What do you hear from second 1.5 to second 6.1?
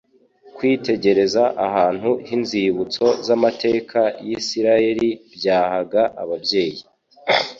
ahantu h'inzibutso z'amateka y'Isiraeli byahaga